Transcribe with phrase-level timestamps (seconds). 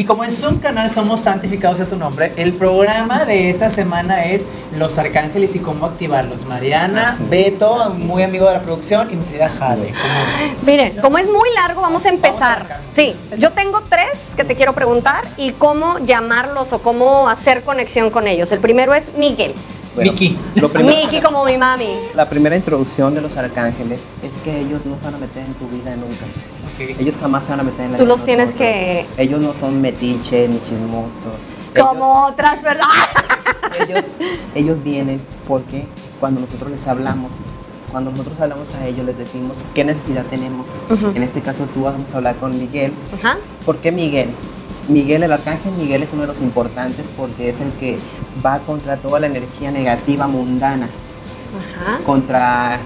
[0.00, 4.24] Y como en su canal somos santificados a tu nombre, el programa de esta semana
[4.24, 4.46] es
[4.78, 6.46] Los Arcángeles y cómo activarlos.
[6.46, 9.92] Mariana, Así Beto, así muy amigo de la producción, y mi querida Jade.
[10.64, 12.60] Miren, como es muy largo, vamos a empezar.
[12.60, 12.80] Vamos a arrancar.
[12.92, 18.08] Sí, yo tengo tres que te quiero preguntar y cómo llamarlos o cómo hacer conexión
[18.08, 18.50] con ellos.
[18.52, 19.52] El primero es Miguel.
[20.00, 20.36] Bueno, Miki.
[20.56, 21.88] Lo primero, Miki como mi mami.
[22.14, 25.54] la primera introducción de los arcángeles es que ellos no se van a meter en
[25.54, 26.24] tu vida nunca.
[26.98, 28.68] Ellos jamás se van a meter en la Tú vida los de tienes nosotros.
[28.68, 31.34] que- Ellos no son metiche ni chismosos.
[31.78, 34.14] Como otras personas.
[34.54, 35.86] Ellos, vienen porque
[36.18, 37.30] cuando nosotros les hablamos,
[37.90, 40.68] cuando nosotros hablamos a ellos, les decimos qué necesidad tenemos.
[41.14, 42.92] En este caso tú vamos a hablar con Miguel.
[43.64, 44.28] ¿Por qué Miguel?
[44.90, 47.98] Miguel, el arcángel Miguel es uno de los importantes porque es el que
[48.44, 51.98] va contra toda la energía negativa mundana, Ajá.
[52.04, 52.78] contra,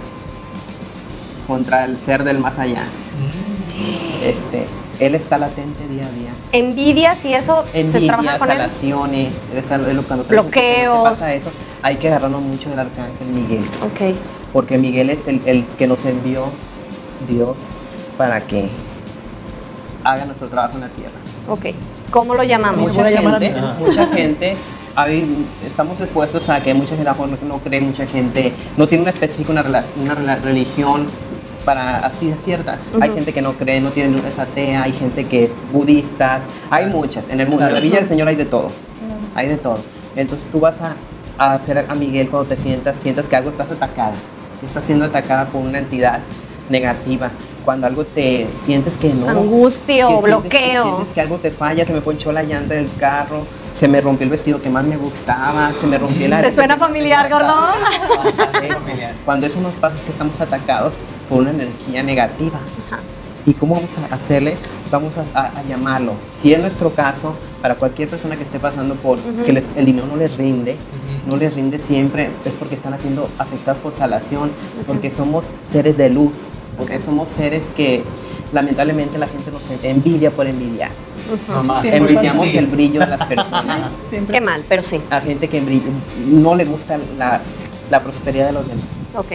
[1.46, 2.82] contra el ser del más allá.
[2.82, 4.24] Mm.
[4.24, 4.66] Este,
[5.00, 6.30] él está latente día a día.
[6.52, 11.02] Envidias y eso se Envidias, trabaja con salaciones, es lo- cuando Bloqueos.
[11.08, 11.50] pasa eso,
[11.82, 14.14] hay que agarrarnos mucho del arcángel Miguel, Ok.
[14.52, 16.46] porque Miguel es el, el que nos envió
[17.28, 17.56] Dios
[18.16, 18.68] para que
[20.04, 21.12] haga nuestro trabajo en la tierra.
[21.48, 21.74] Ok.
[22.14, 22.92] ¿Cómo lo llamamos?
[22.92, 24.56] Mucha- gente, mucha gente,
[24.94, 27.10] hay- estamos expuestos a que mucha gente
[27.44, 31.06] no cree, mucha gente no tiene una específica una, religión
[31.64, 32.78] para así es cierta.
[33.00, 36.86] Hay gente que no cree, no tiene es atea, hay gente que es budistas, hay
[36.86, 37.28] muchas.
[37.30, 38.68] En el mundo, en la Villa del Señor hay de todo.
[39.34, 39.80] Hay de todo.
[40.14, 40.94] Entonces tú vas a,
[41.36, 44.12] a hacer a Miguel cuando te sientas, sientas que algo estás atacada.
[44.64, 46.20] Estás siendo atacada por una entidad
[46.68, 47.30] negativa.
[47.64, 49.28] Cuando algo te sientes que no.
[49.28, 50.82] Angustia o que sientes- que bloqueo.
[50.84, 53.40] sientes que algo te falla, se me ponchó la llanta del carro,
[53.72, 56.40] se me rompió el vestido que más me gustaba, se me rompió la...
[56.42, 57.54] ¿Te suena familiar, gordo?
[58.62, 58.78] Eso.
[59.24, 60.92] Cuando eso nos pasa es que estamos atacados
[61.28, 62.58] por una energía negativa.
[62.86, 63.00] Ajá.
[63.46, 64.56] ¿Y cómo vamos a hacerle?
[64.90, 66.14] Vamos a, a- a llamarlo.
[66.36, 70.06] Si es nuestro caso, para cualquier persona que esté pasando por que les- el dinero
[70.06, 70.76] no les rinde,
[71.26, 74.50] no les rinde siempre, es porque están siendo afectados por salación,
[74.86, 76.32] porque somos seres de luz,
[76.78, 78.02] porque somos seres que
[78.52, 80.90] lamentablemente la gente nos envidia por envidiar.
[81.96, 82.58] Envidiamos sí.
[82.58, 83.80] el brillo de las personas.
[84.32, 85.00] Qué mal, pero sí.
[85.10, 85.84] A gente que brilla,
[86.26, 87.40] no le gusta la,
[87.90, 88.84] la prosperidad de los demás.
[89.16, 89.32] Ok.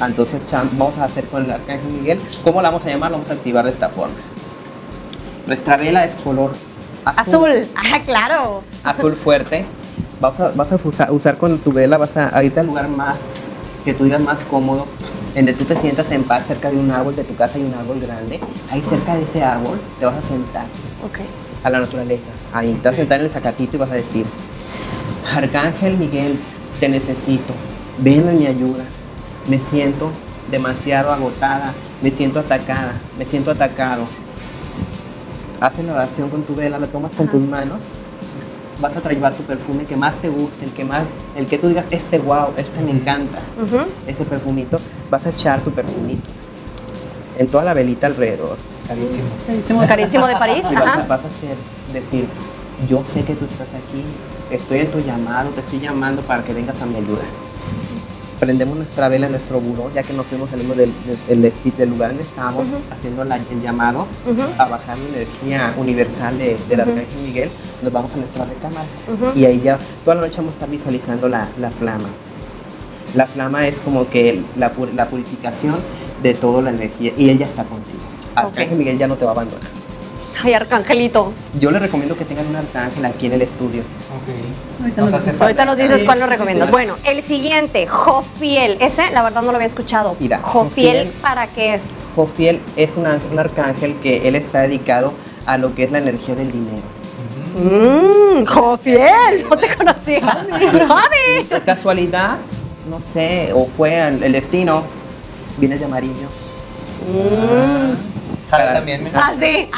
[0.00, 2.20] Entonces cham- vamos a hacer con el arcángel Miguel.
[2.44, 3.10] ¿Cómo la vamos a llamar?
[3.10, 4.14] La vamos a activar de esta forma.
[5.46, 6.52] Nuestra vela es color
[7.04, 7.50] azul.
[7.50, 7.66] Azul.
[7.76, 8.62] Ah, claro.
[8.84, 9.64] Azul fuerte.
[10.20, 10.78] Vas a, vas a
[11.12, 13.16] usar, con tu vela, vas a, a irte al lugar más,
[13.84, 14.86] que tú digas más cómodo,
[15.34, 17.72] donde tú te sientas en paz cerca de un árbol, de tu casa hay un
[17.74, 18.40] árbol grande.
[18.70, 20.64] Ahí cerca de ese árbol te vas a sentar
[21.04, 21.18] Ok.
[21.62, 22.30] a la naturaleza.
[22.52, 24.26] Ahí te vas a sentar en el zacatito y vas a decir,
[25.34, 26.38] Arcángel Miguel,
[26.80, 27.52] te necesito,
[27.98, 28.84] ven en mi ayuda.
[29.46, 30.10] Me siento
[30.50, 31.72] demasiado agotada,
[32.02, 34.04] me siento atacada, me siento atacado.
[35.60, 37.78] Haces la oración con tu vela, la tomas con tus manos,
[38.80, 41.02] vas a traer tu perfume que más te guste, el que más,
[41.36, 43.38] el que tú digas, este wow, este me encanta,
[44.06, 44.78] ese perfumito,
[45.10, 46.30] vas a echar tu perfumito
[47.38, 48.56] en toda la velita alrededor.
[48.86, 49.86] Carísimo.
[49.86, 50.66] Carísimo de París.
[50.70, 51.56] Y vas a, vas a hacer,
[51.92, 52.26] decir,
[52.88, 54.02] yo sé que tú estás aquí,
[54.50, 57.24] estoy en tu llamado, te estoy llamando para que vengas a mi ayuda.
[58.40, 60.92] Prendemos nuestra vela en nuestro buró, ya que nos fuimos saliendo del,
[61.28, 64.42] del, del- del lugar donde estábamos, haciendo la- el llamado Ujú.
[64.58, 67.50] a bajar la energía universal de, del Arcángel Miguel,
[67.82, 68.86] nos vamos a nuestra recámara.
[69.34, 72.08] Y ahí ya, toda la noche vamos a estar visualizando la, la flama.
[73.14, 75.76] La flama es como que la, la purificación
[76.22, 77.98] de toda la energía y él ya está contigo.
[78.34, 78.78] Arcángel Ok.
[78.78, 79.66] Miguel ya no te va a abandonar.
[80.44, 81.32] Ay, Arcangelito.
[81.58, 83.80] Yo les recomiendo que tengan un arcángel aquí en el estudio.
[83.82, 84.80] Ok.
[84.80, 85.24] Ahorita Nos dices.
[85.30, 85.44] falta.
[85.44, 86.06] Ahorita nos dices Sí.
[86.06, 86.70] cuál nos recomiendas.
[86.70, 88.76] Bueno, el siguiente, Jofiel.
[88.80, 90.16] Ese, la verdad, no lo había escuchado.
[90.20, 91.12] Mira, Jofiel, Jofiel.
[91.20, 91.88] ¿para qué es?
[92.14, 95.12] Jofiel es un, ángel- un arcángel que él está dedicado
[95.46, 96.82] a lo que es la energía del dinero.
[97.56, 99.46] Mmm, Jofiel.
[99.50, 100.20] No te conocía.
[100.88, 101.62] Javi.
[101.66, 102.36] Casualidad,
[102.88, 104.84] no sé, o fue el, destino,
[105.56, 106.28] vienes de amarillo.
[108.50, 109.06] Jade también.
[109.06, 109.10] ¿eh?
[109.14, 109.68] Ah, sí.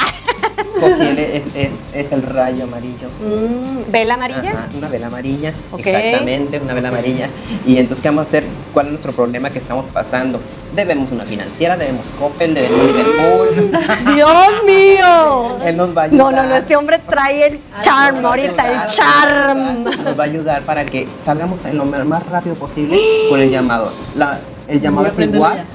[0.79, 3.09] Jofiel es, es- es el rayo amarillo.
[3.19, 4.49] Mm, ¿Vela amarilla?
[4.51, 5.85] Ajá, una vela amarilla, Ok.
[5.85, 7.29] exactamente, una vela amarilla.
[7.65, 8.43] Y entonces, ¿qué vamos a hacer?
[8.73, 10.39] ¿Cuál es nuestro problema que estamos pasando?
[10.73, 13.71] Debemos una financiera, debemos Coppel, debemos Liverpool.
[14.15, 15.57] ¡Dios mío!
[15.65, 16.17] Él nos va a ayudar.
[16.17, 19.83] No, no, no, este hombre trae el charm ahorita, ayudar, el charm.
[19.83, 22.97] Nos va a ayudar para que salgamos en lo más rápido posible
[23.29, 23.91] con el llamado.
[24.15, 25.65] La- el llamado es igual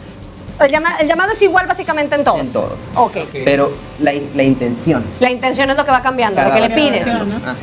[0.58, 2.40] El, llama- el llamado es igual básicamente en todos.
[2.40, 2.90] en todos.
[2.94, 3.16] Ok.
[3.24, 3.28] Ok.
[3.44, 5.04] Pero la, la intención.
[5.20, 7.06] La intención es lo que va cambiando, lo cada que le pides.
[7.06, 7.54] Ajá.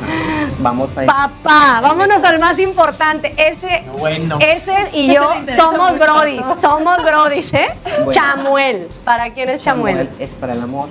[0.60, 3.34] Vamos para Papá, vámonos al más importante.
[3.36, 4.38] Ese, Bueno.
[4.40, 7.68] ese y yo somos brodis, somos brodis, ¿eh?
[8.04, 8.12] Bueno.
[8.12, 8.88] Chamuel.
[9.04, 10.08] ¿Para quién es Chamuel?
[10.20, 10.88] es para el amor.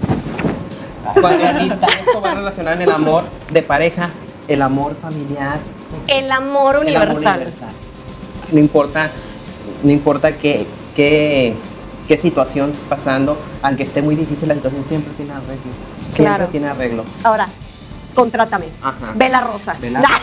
[1.20, 4.10] Cuando esto va relacionado en el amor de pareja,
[4.48, 5.58] el amor familiar,
[6.08, 7.36] El amor el amor universal.
[7.42, 7.70] universal.
[8.52, 9.10] No importa,
[9.84, 10.66] no importa qué,
[10.96, 11.56] qué,
[12.14, 15.56] qué situación pasando, aunque esté muy difícil la situación, siempre tiene arreglo.
[16.00, 16.48] Siempre Claro.
[16.50, 17.04] tiene arreglo.
[17.24, 17.48] Ahora,
[18.14, 18.68] contrátame.
[18.84, 19.14] Ajá.
[19.16, 19.76] Vela rosa.
[19.82, 20.14] Vela rosa,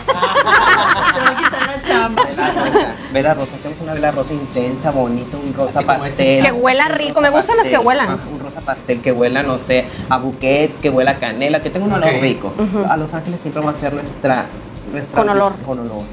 [3.13, 6.27] vela rosa, tenemos una vela rosa intensa, bonita, un rosa Así como pastel.
[6.37, 6.41] este.
[6.43, 8.19] Que huela rico, me gustan las que pastel, huelan.
[8.31, 11.87] Un rosa pastel que huela, no sé, a buquet, que huela a canela, que tenga
[11.87, 12.21] un olor Ok.
[12.21, 12.53] rico.
[12.87, 14.45] A Los Ángeles siempre va a ser nuestra,
[14.93, 15.53] nuestra- Con olor.
[15.65, 16.03] Con olor.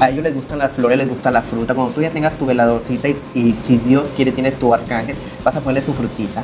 [0.00, 1.74] A ellos les gustan las flores, les gusta la fruta.
[1.74, 5.56] Cuando tú ya tengas tu veladorcita y, y si Dios quiere tienes tu arcángel, vas
[5.56, 6.42] a ponerle su frutita.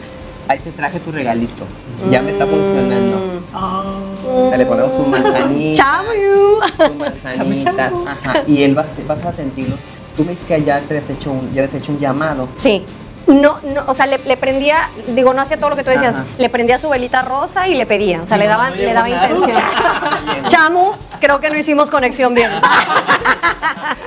[0.49, 1.65] Ahí te traje tu regalito.
[2.11, 3.43] Ya me está funcionando.
[3.53, 4.59] Mm.
[4.59, 5.83] Le ponemos su manzanita.
[5.83, 6.91] Chau.
[6.91, 7.93] su manzanita.
[8.07, 8.43] Ajá.
[8.47, 9.77] Y él vas, vas a sentirlo.
[10.17, 12.49] Tú me dices que ya te has hecho un, ya has hecho un llamado.
[12.55, 12.85] Sí.
[13.33, 16.17] No, no, o sea, le, le prendía, digo, no hacía todo lo que tú decías,
[16.17, 16.27] Ajá.
[16.39, 19.09] le prendía su velita rosa y le pedía, o sea, le daba, no le daba
[19.09, 19.63] intención.
[20.49, 22.51] Chamu, creo que no hicimos conexión bien.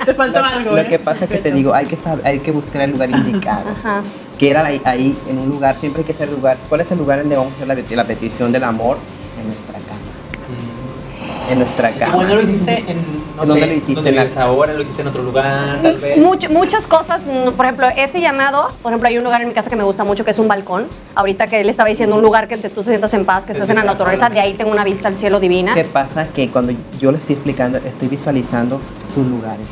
[0.05, 0.71] Te falta Lo, algo.
[0.75, 0.87] lo ¿eh?
[0.87, 3.63] que pasa es que te digo, hay que saber, hay que buscar el lugar indicado.
[3.71, 4.01] Ajá.
[4.37, 6.57] Que era ahí, ahí, en un lugar, siempre hay que ser lugar.
[6.69, 8.97] ¿Cuál es el lugar donde vamos a hacer la, la petición del amor?
[9.39, 11.49] En nuestra cama.
[11.49, 12.13] En nuestra cama.
[12.13, 13.93] ¿Cuándo lo hiciste en, no ¿En dónde sé, lo hiciste?
[13.95, 14.73] ¿Dónde En la- vives ahora?
[14.73, 15.79] ¿Lo hiciste en otro lugar?
[15.81, 16.17] Tal vez.
[16.19, 19.53] Much- muchas cosas, no, por ejemplo, ese llamado, por ejemplo, hay un lugar en mi
[19.53, 20.87] casa que me gusta mucho que es un balcón.
[21.15, 23.51] Ahorita que él estaba diciendo un lugar que te- tú te sientas en paz, que
[23.51, 25.73] estás en la naturaleza, de ahí tengo una vista al cielo divina.
[25.73, 26.27] ¿Qué pasa?
[26.27, 28.79] Que cuando yo le estoy explicando, estoy visualizando
[29.13, 29.67] sus lugares.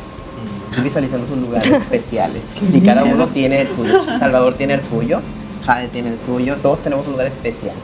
[0.69, 2.41] Estoy visualizando sus lugares especiales.
[2.73, 4.01] Y cada uno tiene el suyo.
[4.03, 5.21] Salvador tiene el suyo,
[5.65, 7.75] Jade tiene el suyo, todos tenemos un lugar especial.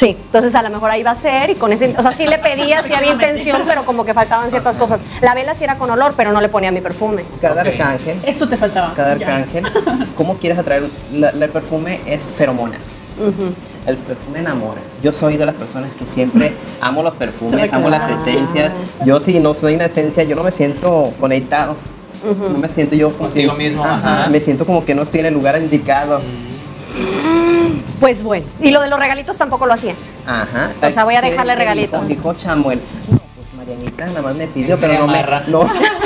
[0.00, 2.26] Sí, entonces a lo mejor ahí va a ser y con ese, o sea, sí
[2.26, 4.98] le pedía, sí había intención, pero como que faltaban ciertas cosas.
[5.20, 7.22] La vela sí era con olor, pero no le ponía mi perfume.
[7.38, 8.94] Cada arcángel, Esto te faltaba.
[8.94, 9.36] cada Ya.
[9.36, 9.64] arcángel,
[10.16, 10.84] ¿cómo quieres atraer?
[11.12, 12.78] La- la- el perfume es feromona.
[13.86, 14.80] El perfume enamora.
[15.02, 18.72] Yo soy de las personas que siempre amo los perfumes, amo las esencias.
[19.04, 21.76] Yo si no soy una esencia, yo no me siento conectado.
[22.24, 24.28] No me siento yo como Contigo si- mismo, ajá.
[24.30, 26.22] Me siento como que no estoy en el lugar indicado.
[27.98, 29.94] Pues bueno, y lo de los regalitos tampoco lo hacía.
[30.26, 30.70] Ajá.
[30.82, 32.06] O sea, voy a dejarle ¿Qué regalitos.
[32.08, 32.80] Dijo, dijo Chamuel.
[33.10, 35.64] No, pues Marianita nada más me pidió, pero no me, no,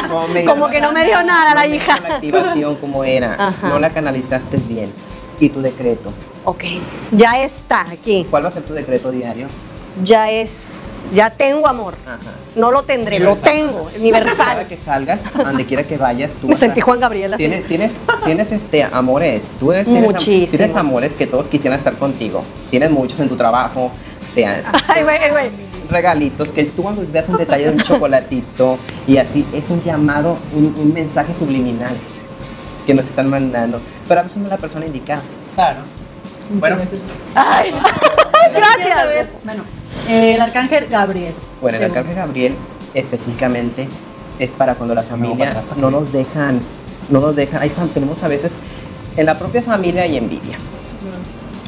[0.09, 2.01] no me Como que no me dio nada la no hija.
[2.01, 3.35] La activación como era.
[3.39, 3.69] Ajá.
[3.69, 4.93] No la canalizaste bien.
[5.41, 6.13] ¿Y tu decreto?
[6.45, 6.65] Ok,
[7.11, 8.27] ya está aquí.
[8.31, 9.49] ¿Cuál va a ser tu decreto diario?
[10.03, 11.95] Ya es, ya tengo amor.
[12.05, 12.19] Ajá.
[12.57, 14.67] No lo tendré, lo tengo, Cada universal.
[14.67, 17.39] que salgas, donde quiera que vayas, tú Me a- sentí Juan Gabriel así.
[17.47, 17.93] Tienes, tienes,
[18.25, 22.43] tienes este, amores, tú eres, tienes, tienes amores que todos quisieran estar contigo.
[22.71, 23.93] Tienes muchos en tu trabajo,
[24.35, 25.51] te han- Ay, güey, güey.
[25.91, 30.37] regalitos, que tú cuando veas un detalle de un chocolatito y así, es un llamado,
[30.55, 31.95] un, un mensaje subliminal
[32.85, 33.81] que nos están mandando.
[34.09, 35.23] Pero a veces no es la persona indicada.
[35.55, 35.81] Claro.
[36.51, 36.77] Bueno,
[37.35, 37.71] Ay,
[38.55, 39.29] Gracias.
[39.45, 39.63] Bueno,
[40.09, 41.35] el arcángel Gabriel.
[41.61, 41.97] Bueno, el Según.
[41.99, 42.55] arcángel Gabriel
[42.95, 43.89] específicamente
[44.39, 46.61] es para cuando la familia no nos dejan,
[47.09, 48.51] no nos dejan, fam- tenemos a veces,
[49.17, 50.57] en la propia familia hay envidia.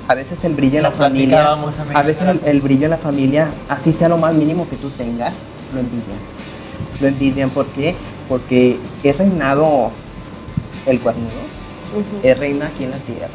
[0.09, 1.56] A veces el brillo en la familia,
[1.94, 4.89] a veces el, el brillo en la familia, así sea lo más mínimo que tú
[4.91, 5.35] tengas,
[5.75, 6.19] lo envidian.
[7.00, 7.94] Lo envidian, ¿por qué?
[8.29, 9.91] Porque es reinado
[10.87, 11.27] el cuernudo,
[12.23, 13.29] es reina aquí en la tierra.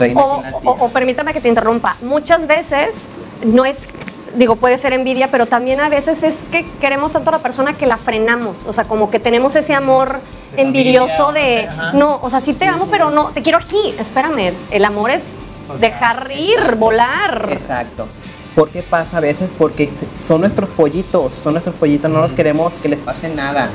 [0.00, 0.76] Reina O, aquí en la o- tierra.
[0.84, 1.96] o permítame que te interrumpa.
[2.02, 3.10] Muchas veces
[3.44, 3.94] no es,
[4.36, 7.72] digo, puede ser envidia, pero también a veces es que queremos tanto a la persona
[7.72, 8.64] que la frenamos.
[8.66, 10.20] O sea, como que tenemos ese amor
[10.54, 13.94] De envidioso familia, de, no o sea, sí te amo, pero no, te quiero aquí.
[13.98, 15.34] Espérame, el amor es
[15.80, 17.48] dejar ir, volar.
[17.52, 18.08] Exacto.
[18.54, 19.48] ¿Por qué pasa a veces?
[19.56, 23.68] Porque son nuestros pollitos, son nuestros pollitos, no nos queremos que les pase nada.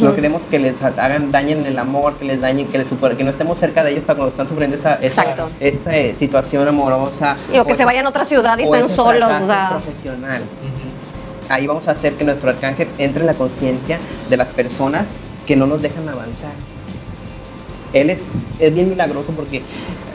[0.00, 3.24] No queremos que les hagan dañen el amor, que les dañen, que les super- que
[3.24, 5.50] no estemos cerca de ellos para cuando están sufriendo esa, esa, Exacto.
[5.60, 7.36] esa, eh, situación amorosa.
[7.52, 9.22] Digo, que se esa- vayan a otra ciudad y o estén solos.
[9.24, 10.42] O fracaso sea, profesional.
[11.50, 13.98] Ahí vamos a hacer que nuestro arcángel entre en la conciencia
[14.30, 15.04] de las personas
[15.46, 16.52] que no nos dejan avanzar.
[17.92, 18.24] Él es,
[18.58, 19.62] es bien milagroso porque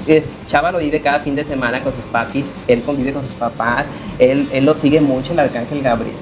[0.07, 3.33] es- Chava lo vive cada fin de semana con sus papis, él convive con sus
[3.33, 3.85] papás,
[4.17, 6.15] él, él lo sigue mucho, el arcángel Gabriel,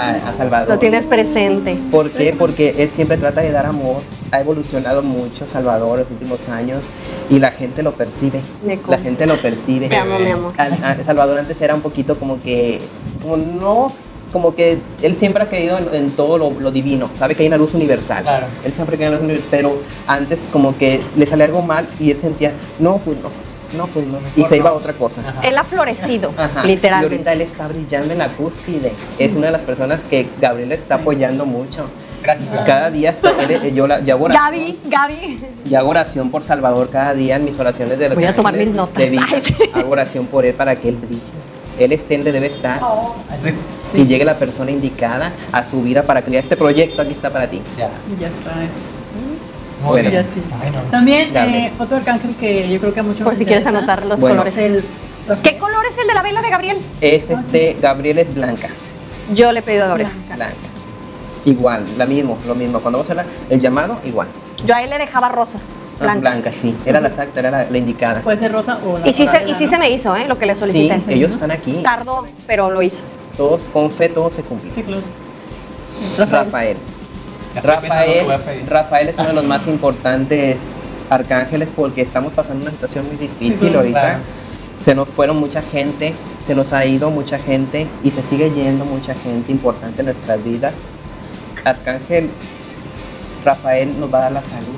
[0.00, 0.68] a, a Salvador.
[0.68, 1.78] lo tienes presente.
[1.90, 2.34] ¿Por qué?
[2.38, 3.98] Porque él siempre trata de dar amor.
[4.32, 6.82] Ha evolucionado mucho Salvador en los últimos años
[7.28, 8.40] y la gente lo percibe.
[8.64, 9.88] Me La gente lo percibe.
[9.88, 10.52] Mi amor.
[10.56, 12.80] Al- a- Salvador antes era un poquito como que,
[13.22, 13.92] como no,
[14.32, 17.48] como que él siempre ha creído en, en todo lo, lo divino, sabe que hay
[17.48, 18.22] una luz universal.
[18.22, 18.46] Claro.
[18.64, 21.84] Él siempre cree en la luz universal, pero antes como que le salía algo mal
[21.98, 23.28] y él sentía, no, pues no,
[23.76, 24.18] no, pues no.
[24.36, 25.22] Y se iba a otra cosa.
[25.26, 25.40] Ajá.
[25.42, 26.48] Él ha florecido, Ajá.
[26.54, 27.32] Y ahorita literalmente.
[27.32, 28.92] él está brillando en la cúspide.
[29.18, 31.84] Es una de las personas que Gabriel está apoyando mucho.
[32.22, 32.64] Gracias.
[32.66, 35.40] Cada día está- él- yo, la, yo hago oración, Gaby, Gaby.
[35.64, 38.72] yo hago oración por Salvador cada día en mis oraciones de Voy a tomar mis
[38.72, 38.96] notas.
[38.96, 39.22] de vida.
[39.32, 39.54] Ay, sí.
[39.72, 41.20] Hago oración por él para que él brille.
[41.78, 42.78] Él esté donde debe estar
[43.30, 43.54] Así.
[44.02, 47.00] y llegue la persona indicada a su vida para crear este proyecto.
[47.00, 47.62] Aquí está para ti.
[47.78, 47.88] Ya.
[48.20, 48.52] Ya está.
[49.82, 50.10] Muy Bueno.
[50.10, 50.22] bien.
[50.24, 50.40] Ya sí.
[50.58, 50.78] Bueno.
[50.90, 54.20] También eh, otro arcángel que yo creo que a muchos Por si quieres anotar los
[54.20, 54.36] Bueno.
[54.44, 54.56] colores.
[55.42, 56.78] ¿Qué color es el de la vela de Gabriel?
[57.00, 58.68] Es este, Gabriel es blanca.
[59.34, 60.10] Yo le he pedido a Gabriel.
[60.10, 60.34] Blanca.
[60.36, 60.54] Blanca.
[61.46, 62.80] Igual, la mismo, lo mismo.
[62.80, 64.28] Cuando vamos a hacer la- el llamado, igual.
[64.66, 66.20] Yo a él le dejaba rosas Ah, blancas.
[66.20, 66.76] Blanca, sí.
[66.84, 68.20] Era la exacta, era la, la indicada.
[68.20, 70.26] Puede ser rosa o la Y sí, se, y sí se me hizo, ¿eh?
[70.28, 71.14] Lo que le Sí, solicité.
[71.14, 71.80] ellos están aquí.
[71.82, 73.02] Tardó, pero lo hizo.
[73.38, 74.70] Todos, con fe, todo se cumple.
[74.70, 75.00] Sí, claro.
[76.18, 76.76] Rafael.
[76.76, 76.99] Ya
[77.62, 78.26] Rafael.
[78.68, 80.58] Rafael es uno de los más importantes
[81.08, 84.00] arcángeles porque estamos pasando una situación muy difícil ahorita.
[84.00, 84.20] Claro.
[84.82, 86.14] Se nos fueron mucha gente,
[86.46, 90.42] se nos ha ido mucha gente y se sigue yendo mucha gente importante en nuestras
[90.42, 90.72] vidas.
[91.64, 92.30] Arcángel
[93.44, 94.76] Rafael nos va a dar la salud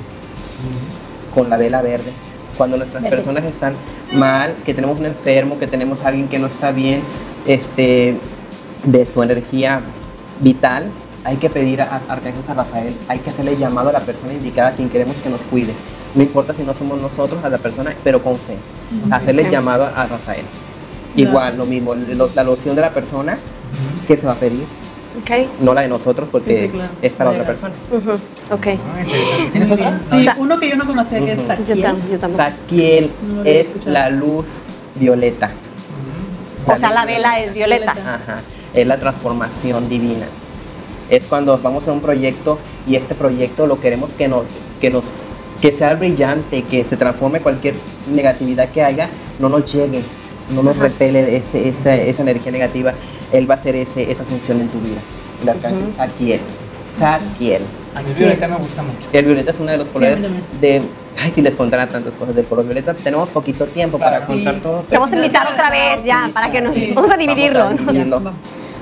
[1.33, 2.11] con la vela verde.
[2.57, 3.17] Cuando nuestras Verde.
[3.17, 3.75] personas están
[4.11, 7.01] mal, que tenemos un enfermo, que tenemos a alguien que no está bien,
[7.47, 8.15] este,
[8.85, 9.81] de su energía
[10.39, 10.91] vital,
[11.23, 14.33] hay que pedir a, a Arcángel San Rafael, hay que hacerle llamado a la persona
[14.33, 15.73] indicada a quien queremos que nos cuide.
[16.15, 18.55] No importa si no somos nosotros a la persona, pero con fe.
[19.09, 20.45] Hacerle llamado a, a Rafael.
[21.15, 23.37] Igual, lo mismo, lo- la loción de la persona
[24.07, 24.63] que se va a pedir,
[25.21, 25.47] Ok.
[25.61, 26.91] no la de nosotros porque Sí, sí, claro.
[27.01, 27.73] es para otra persona.
[27.91, 28.11] Ujú,
[28.51, 28.67] Ok.
[28.67, 29.03] Ah.
[29.51, 29.99] ¿Tienes otra?
[30.09, 31.39] Sí, Sa- uno que yo no conocía que es.
[31.39, 31.95] Yo, Saquiel.
[32.21, 32.27] yo.
[32.35, 33.91] Saquiel No es escuchado.
[33.91, 34.45] la luz
[34.95, 35.51] violeta.
[36.65, 37.91] O sea, la vela es violeta.
[37.91, 38.41] Ajá,
[38.73, 40.25] es la transformación divina.
[41.15, 44.45] Es cuando vamos a un proyecto y este proyecto lo queremos que nos,
[44.81, 45.11] que nos,
[45.61, 47.75] que sea brillante, que se transforme cualquier
[48.11, 50.01] negatividad que haya, no nos llegue,
[50.53, 52.93] no nos repele ese- esa, esa energía negativa.
[53.31, 54.99] Él va a hacer ese, esa función en tu vida.
[55.41, 56.39] El arcángel Saquiel.
[56.97, 57.61] Saquiel.
[57.95, 59.09] A mí el violeta me gusta mucho.
[59.13, 60.17] El violeta es uno de los colores
[60.61, 60.81] de...
[61.21, 64.59] Ay, si les contara tantas cosas del color violeta, tenemos poquito tiempo para contar sí.
[64.61, 64.81] todo.
[64.89, 66.73] Te vamos a invitar otra vez ya para que nos.
[66.93, 67.59] Vamos a dividirlo.
[67.65, 68.33] Vamos a.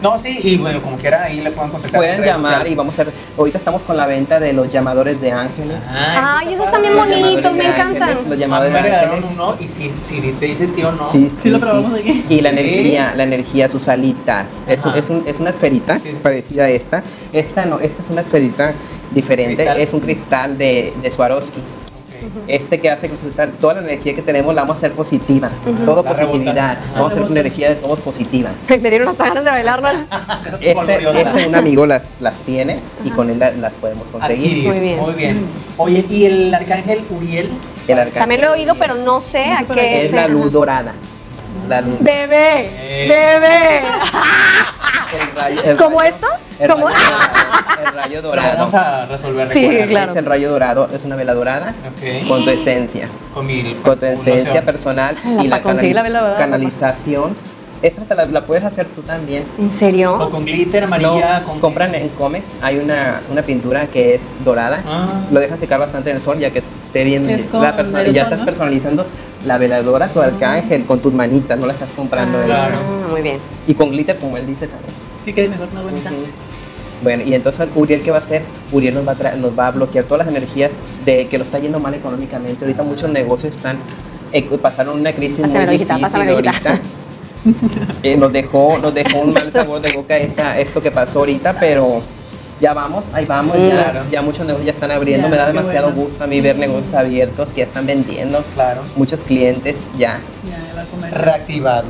[0.01, 2.01] No, sí, y bueno, como quiera, ahí le pueden contactar.
[2.03, 2.71] en Pueden llamar sociales.
[2.71, 3.05] y vamos a.
[3.38, 5.77] Ahorita estamos con la venta de los llamadores de ángeles.
[5.89, 8.17] Ay, esos están bien bonitos, de me ángeles, encantan.
[8.29, 9.35] Los llamadores me de regalaron ángeles.
[9.38, 11.05] uno y si, si te dices sí o no.
[11.11, 12.25] Sí, Sí lo probamos aquí.
[12.29, 14.47] Y la energía, la energía, sus alitas.
[14.67, 15.00] Es, un- Ajá.
[15.00, 16.17] es, un- es una esferita Sí, sí.
[16.23, 17.03] parecida a esta.
[17.33, 18.73] Esta no, esta es una esferita
[19.11, 19.55] diferente.
[19.57, 19.77] Cristal.
[19.79, 21.61] Es un cristal de, de Swarovski.
[22.48, 25.50] Este que hace que cristal- toda la energía que tenemos la vamos a hacer positiva.
[25.86, 26.78] Todo La positividad.
[26.94, 28.50] Vamos a hacer una energía de todos positiva.
[28.70, 29.90] Me dieron hasta ganas de bailar, ¿no?
[30.62, 34.48] Este, este un amigo las, las tiene y con él la- las podemos conseguir.
[34.48, 34.68] Adquirir.
[34.70, 35.00] Muy bien.
[35.00, 35.46] Muy bien.
[35.78, 37.50] Oye, ¿y el arcángel Uriel?
[37.88, 40.13] El arcángel También lo he oído, pero no sé a qué es es.
[40.13, 40.94] la luz dorada.
[41.68, 41.96] La luz.
[42.00, 43.08] Bebé, Eh.
[43.10, 43.80] bebé.
[45.13, 46.28] El rayo- el ¿Como rayo- esto?
[46.62, 48.58] El rayo dorado, el rayo dorado.
[48.58, 49.50] vamos a resolver.
[49.50, 50.12] Sí, claro.
[50.12, 52.27] Es el rayo dorado, es una vela dorada Ok.
[52.27, 54.65] con tu esencia, Con mi con tu esencia loción.
[54.65, 57.36] personal Ala, y la, para conseguir la vela dorada, canalización.
[57.82, 59.44] Esa te la, la puedes hacer tú también.
[59.58, 60.30] ¿En O serio?
[60.30, 61.39] con glitter amarilla.
[61.39, 65.08] No, con compran en Comex, hay una, una pintura que es dorada, Ah.
[65.32, 68.12] lo dejan secar bastante en el sol ya que esté bien Es la persona, y
[68.13, 68.46] ya estás ¿no?
[68.46, 69.03] personalizando
[69.46, 72.75] la veladora tu arcángel con tus manitas, no la estás comprando de Claro.
[72.77, 73.39] Ah, muy bien.
[73.65, 74.94] y con glitter como él dice también.
[75.25, 76.12] Que quede mejor, una bonita.
[77.03, 78.43] Bueno, y entonces Uriel, ¿qué va a hacer?
[78.72, 80.72] Uriel nos va a, nos va a bloquear todas las energías
[81.05, 82.63] de que lo está yendo mal económicamente.
[82.65, 83.77] Ahorita muchos negocios están
[84.31, 86.79] eh, pasaron una crisis Pásamelo, muy difícil ahorita.
[88.03, 91.60] Eh, nos dejó nos dejó un mal sabor de boca esta, esto que pasó ahorita,
[91.60, 92.00] pero
[92.60, 95.25] ya vamos, ahí vamos, ya, ya muchos negocios ya están abriendo.
[95.27, 96.03] Ya, Me da demasiado bueno.
[96.03, 98.43] gusto a mí ver negocios abiertos que ya están vendiendo.
[98.53, 98.81] Claro.
[98.96, 100.20] Muchos clientes ya.
[100.48, 101.13] Ya, va a comer.
[101.15, 101.88] Reactivado.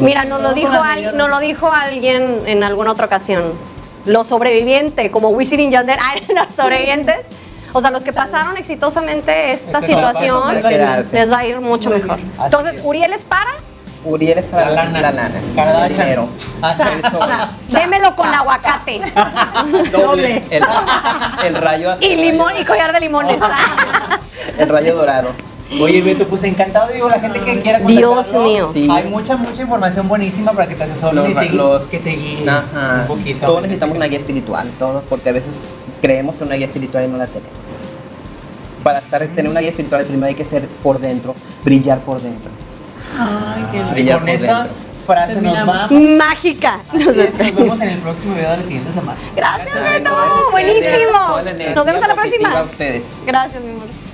[0.00, 3.42] Mira, nos lo dijo, al- nos lo dijo alguien en alguna otra ocasión.
[4.04, 7.26] Los sobrevivientes, como Wisin y Yandel, ay, los sobrevivientes.
[7.74, 12.18] O sea, los que pasaron exitosamente esta situación, les va a ir mucho Muy mejor.
[12.44, 12.84] Entonces, es.
[12.84, 13.48] Uriel es para,
[14.04, 15.00] Uriel es para La lana.
[15.00, 15.40] La lana.
[15.54, 16.28] Kardashian.
[17.68, 19.00] Démelo con aguacate
[19.92, 20.42] Doble.
[20.50, 20.64] El,
[21.46, 22.04] el rayo azul.
[22.04, 23.38] y limón y collar de limones.
[24.58, 25.30] El rayo dorado.
[25.80, 28.70] Oye, Beto, pues encantado, digo, la gente que quiera Dios mío.
[28.72, 28.88] Sí.
[28.90, 32.10] Hay mucha, mucha información buenísima para que te asesoren Los, y te, los- que te
[32.10, 32.98] guíen Ajá.
[33.02, 33.46] un poquito.
[33.46, 35.52] Todos necesitamos una guía espiritual, todos, porque a veces
[36.00, 37.52] creemos en una guía espiritual y no la tenemos.
[38.82, 42.50] Para estar, tener una guía espiritual primero hay que ser por dentro, brillar por dentro.
[43.18, 44.74] Ay, qué Y Brillar con por esa dentro.
[45.06, 45.90] frase nos vamos.
[46.18, 46.80] Mágica.
[46.92, 49.18] Es, nos vemos en el próximo video de la siguiente semana.
[49.36, 50.10] Gracias, Beto.
[50.50, 51.72] Buenísimo.
[51.74, 52.58] Nos vemos a la próxima.
[52.58, 53.02] a ustedes.
[53.26, 54.11] Gracias, mi amor.